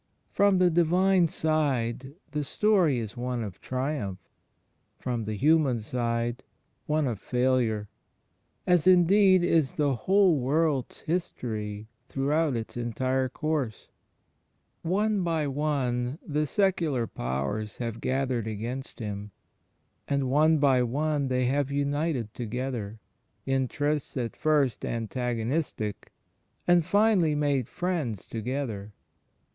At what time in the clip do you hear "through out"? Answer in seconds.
12.09-12.55